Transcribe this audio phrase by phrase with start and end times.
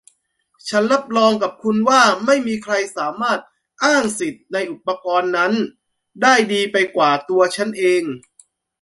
[0.69, 3.39] ฉันรับรองกับคุณว่าไม่มีใครสามารถ
[3.83, 5.53] อ้างสิทธิ์ในอุปกรณ์นั้น
[6.21, 8.03] ได้ดีไปกว่าตัวฉันเอง